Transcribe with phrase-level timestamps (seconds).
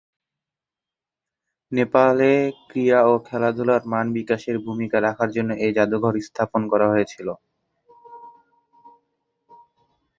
[1.71, 2.31] নেপালে
[2.69, 7.27] ক্রীড়া ও খেলাধুলার মান বিকাশে ভূমিকা রাখার জন্য এই জাদুঘর স্থাপন করা হয়েছিল।